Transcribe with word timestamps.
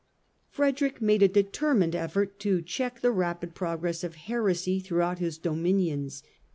Frederick 0.49 0.99
made 0.99 1.21
a 1.21 1.27
determined 1.27 1.93
effort 1.93 2.39
to 2.39 2.63
check 2.63 3.01
the 3.01 3.11
rapid 3.11 3.53
progress 3.53 4.03
of 4.03 4.15
heresy 4.15 4.79
throughout 4.79 5.19
his 5.19 5.37
dominions. 5.37 6.23